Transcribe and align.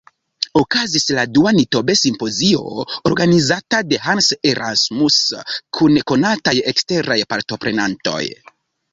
Okazis 0.59 1.03
la 1.17 1.23
dua 1.33 1.51
Nitobe-simpozio, 1.57 2.63
organizata 3.09 3.81
de 3.89 3.99
Hans 4.05 4.29
Erasmus, 4.53 5.19
kun 5.81 5.99
konataj 6.13 6.55
eksteraj 6.73 7.19
partoprenantoj. 7.35 8.23